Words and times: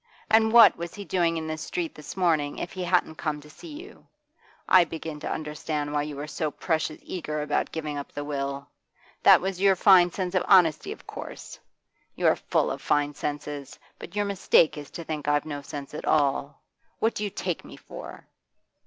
And 0.31 0.51
what 0.51 0.75
was 0.77 0.95
he 0.95 1.05
doing 1.05 1.37
in 1.37 1.45
this 1.45 1.61
street 1.61 1.93
this 1.93 2.17
morning 2.17 2.57
if 2.57 2.71
he 2.71 2.83
hadn't 2.85 3.17
come 3.19 3.39
to 3.39 3.51
see 3.51 3.71
you? 3.83 4.07
I 4.67 4.83
begin 4.83 5.19
to 5.19 5.31
understand 5.31 5.93
why 5.93 6.01
you 6.01 6.15
were 6.15 6.25
so 6.25 6.49
precious 6.49 6.97
eager 7.03 7.43
about 7.43 7.71
giving 7.71 7.99
up 7.99 8.11
the 8.11 8.23
will. 8.23 8.67
That 9.21 9.41
was 9.41 9.61
your 9.61 9.75
fine 9.75 10.11
sense 10.11 10.33
of 10.33 10.41
honesty, 10.47 10.91
of 10.91 11.05
course! 11.05 11.59
You 12.15 12.25
are 12.25 12.35
full 12.35 12.71
of 12.71 12.81
fine 12.81 13.13
senses, 13.13 13.77
but 13.99 14.15
your 14.15 14.25
mistake 14.25 14.75
is 14.75 14.89
to 14.89 15.03
think 15.03 15.27
I've 15.27 15.45
no 15.45 15.61
sense 15.61 15.93
at 15.93 16.05
all. 16.05 16.63
What 16.97 17.13
do 17.13 17.23
you 17.23 17.29
take 17.29 17.63
me 17.63 17.77
for? 17.77 18.25